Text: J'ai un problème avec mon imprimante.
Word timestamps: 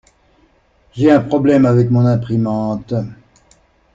J'ai 0.93 1.11
un 1.11 1.19
problème 1.21 1.67
avec 1.67 1.91
mon 1.91 2.07
imprimante. 2.07 2.95